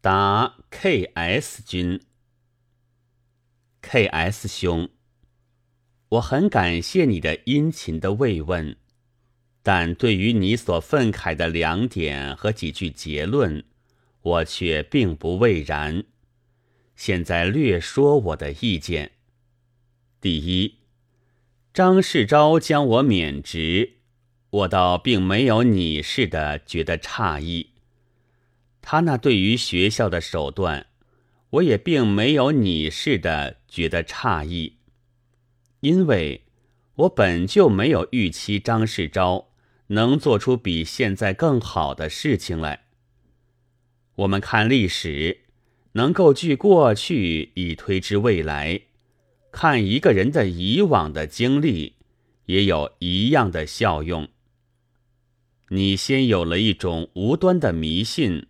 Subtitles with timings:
[0.00, 2.00] 答 K.S 君
[3.82, 4.90] ，K.S 兄，
[6.10, 8.76] 我很感谢你的殷勤的慰问，
[9.60, 13.64] 但对于你所愤慨的两点和几句结论，
[14.22, 16.04] 我却并不畏然。
[16.94, 19.10] 现在略说我的意见。
[20.20, 20.78] 第一，
[21.74, 23.94] 张世钊将我免职，
[24.50, 27.72] 我倒并没有你似的觉得诧异。
[28.90, 30.86] 他那对于学校的手段，
[31.50, 34.76] 我也并没有你似的觉得诧异，
[35.80, 36.44] 因为
[36.94, 39.44] 我本就没有预期张世钊
[39.88, 42.86] 能做出比现在更好的事情来。
[44.14, 45.40] 我们看历史，
[45.92, 48.84] 能够据过去以推知未来；
[49.52, 51.96] 看一个人的以往的经历，
[52.46, 54.28] 也有一样的效用。
[55.68, 58.46] 你先有了一种无端的迷信。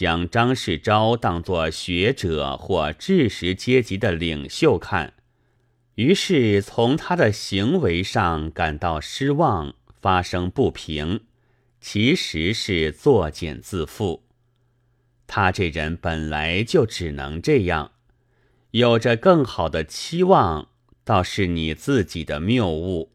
[0.00, 5.12] 将张世钊当作学者或知识阶级的领袖看，
[5.96, 11.20] 于是从他的行为上感到失望，发生不平，
[11.82, 14.20] 其实是作茧自缚。
[15.26, 17.92] 他这人本来就只能这样，
[18.70, 20.68] 有着更好的期望，
[21.04, 23.12] 倒是你自己的谬误。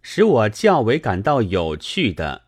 [0.00, 2.43] 使我较为感到有趣的。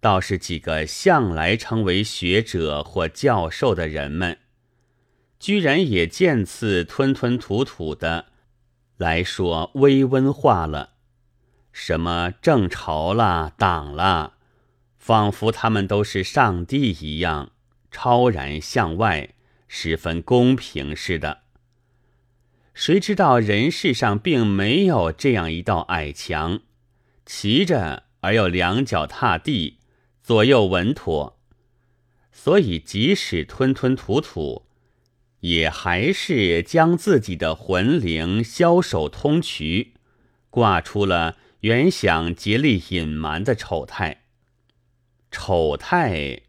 [0.00, 4.38] 倒是几个向来成为学者或教授的人们，
[5.38, 8.26] 居然也渐次吞吞吐吐的
[8.96, 10.94] 来说微温化了，
[11.70, 14.32] 什么正朝啦、党啦，
[14.98, 17.50] 仿佛他们都是上帝一样，
[17.90, 19.34] 超然向外，
[19.68, 21.42] 十分公平似的。
[22.72, 26.60] 谁知道人世上并没有这样一道矮墙，
[27.26, 29.79] 骑着而又两脚踏地。
[30.30, 31.40] 左右稳妥，
[32.30, 34.64] 所以即使吞吞吐吐，
[35.40, 39.88] 也还是将自己的魂灵消手通衢，
[40.48, 44.22] 挂出了原想竭力隐瞒的丑态。
[45.32, 46.42] 丑态，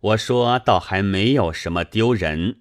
[0.00, 2.60] 我说倒还没有什么丢人，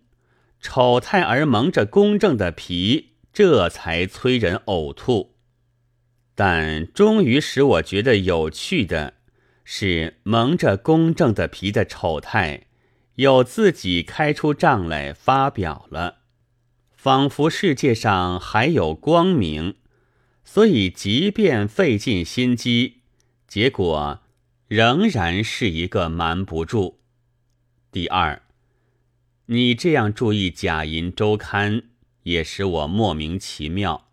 [0.59, 5.37] 丑态而蒙着公正的皮，这才催人呕吐。
[6.35, 9.13] 但终于使我觉得有趣的。
[9.67, 12.67] 是蒙着公正的皮的丑态，
[13.15, 16.19] 又自己开出账来发表了，
[16.91, 19.77] 仿佛世界上还有光明，
[20.43, 23.01] 所以即便费尽心机，
[23.47, 24.21] 结果
[24.67, 26.99] 仍然是一个瞒不住。
[27.91, 28.43] 第二，
[29.47, 31.73] 你这样注意《假银周刊》，
[32.21, 34.09] 也使我莫名其妙。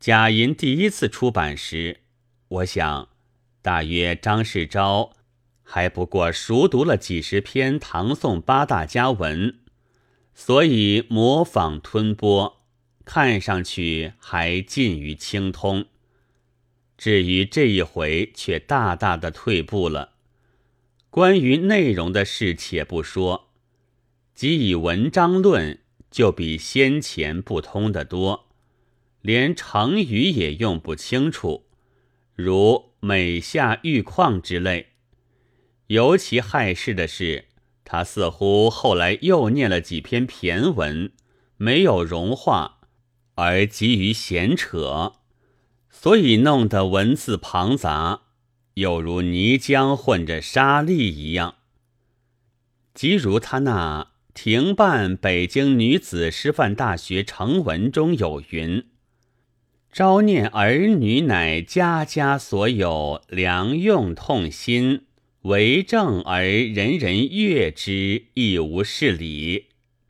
[0.04, 2.00] 《假银》第一次出版时，
[2.48, 3.08] 我想。
[3.60, 5.12] 大约张世钊
[5.62, 9.58] 还不过熟读了几十篇唐宋八大家文，
[10.32, 12.62] 所以模仿吞播，
[13.04, 15.86] 看上去还近于清通。
[16.96, 20.14] 至于这一回，却大大的退步了。
[21.10, 23.48] 关于内容的事，且不说，
[24.34, 25.80] 即以文章论，
[26.10, 28.48] 就比先前不通得多，
[29.20, 31.66] 连成语也用不清楚，
[32.34, 32.87] 如。
[33.00, 34.88] 美下玉矿之类，
[35.86, 37.46] 尤其害事的是，
[37.84, 41.12] 他似乎后来又念了几篇骈文，
[41.56, 42.80] 没有融化，
[43.36, 45.14] 而急于闲扯，
[45.88, 48.22] 所以弄得文字庞杂，
[48.74, 51.54] 又如泥浆混着沙粒一样。
[52.94, 58.86] 即如他那停办北京女子师范大学成文中有云。
[59.90, 65.06] 朝念儿女乃家家所有良用痛心，
[65.42, 69.66] 为政而人人悦之，亦无是理。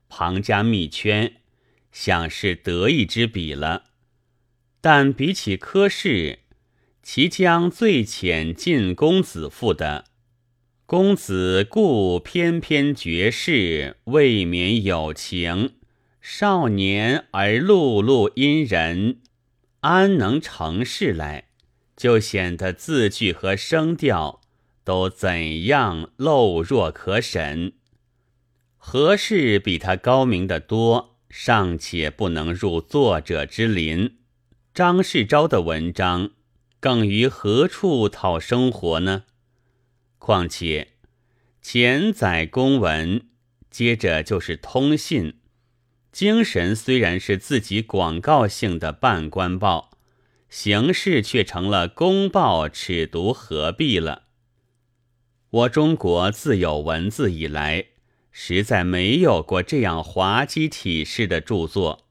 [0.09, 1.35] 庞家密圈，
[1.93, 3.85] 想是得意之笔了。
[4.81, 6.41] 但比起科氏，
[7.03, 10.05] 其将最浅近公子赋的
[10.85, 15.71] “公子故翩翩绝世，未免有情；
[16.21, 19.21] 少年而碌碌因人。”
[19.81, 21.45] 安能成事来？
[21.97, 24.41] 就显得字句和声调
[24.85, 27.73] 都怎样陋弱可审。
[28.77, 31.17] 何事比他高明的多？
[31.29, 34.19] 尚且不能入作者之林。
[34.73, 36.31] 张世钊的文章
[36.81, 39.25] 更于何处讨生活呢？
[40.19, 40.93] 况且
[41.61, 43.29] 前载公文，
[43.71, 45.38] 接着就是通信。
[46.11, 49.91] 精神虽然是自己广告性的半官报，
[50.49, 54.23] 形式却成了公报，尺牍何必了？
[55.51, 57.87] 我中国自有文字以来，
[58.33, 62.07] 实在没有过这样滑稽体式的著作。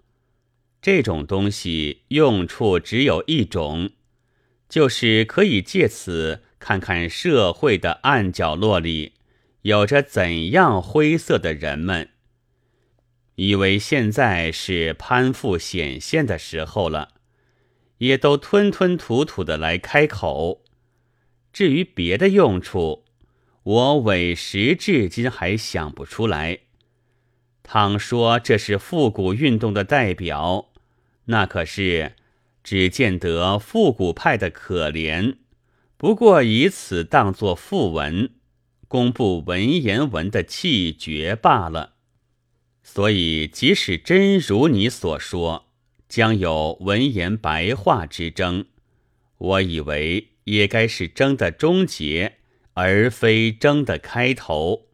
[0.81, 3.91] 这种东西用处只有一种，
[4.69, 9.13] 就是可以借此看看社会的暗角落里
[9.63, 12.09] 有着怎样灰色的人们。
[13.37, 17.09] 以为现在是攀附显现的时候了，
[17.99, 20.63] 也都吞吞吐吐的来开口。
[21.53, 23.05] 至于别的用处，
[23.61, 26.61] 我委实至今还想不出来。
[27.61, 30.71] 倘说这是复古运动的代表，
[31.25, 32.13] 那可是
[32.63, 35.35] 只见得复古派的可怜，
[35.95, 38.31] 不过以此当作附文，
[38.87, 41.96] 公布文言文的气绝罢了。
[42.89, 45.67] 所以，即使真如你所说，
[46.07, 48.65] 将有文言白话之争，
[49.37, 52.37] 我以为也该是争的终结，
[52.75, 54.87] 而非争的开头。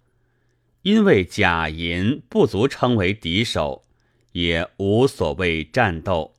[0.81, 3.83] 因为假银不足称为敌手，
[4.31, 6.33] 也无所谓战斗。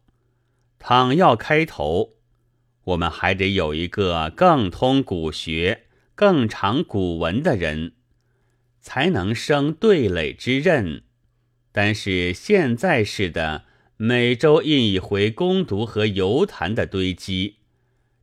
[0.81, 2.15] 倘要开头，
[2.83, 5.85] 我们还得有一个更通古学、
[6.17, 7.93] 更长古文的人，
[8.81, 11.05] 才能生对垒之任。
[11.77, 13.65] 但是现在似的，
[13.97, 17.57] 每周印一回攻读和游谈的堆积，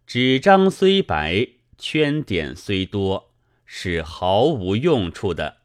[0.07, 3.33] 纸张虽白，圈点虽多，
[3.65, 5.57] 是毫无用处的。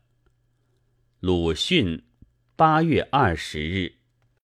[1.21, 2.03] 鲁迅，
[2.57, 3.96] 八月二十日。